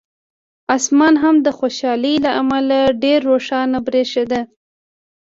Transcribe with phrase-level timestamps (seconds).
[0.75, 4.41] اسمان هم د خوشالۍ له امله ډېر روښانه برېښېده.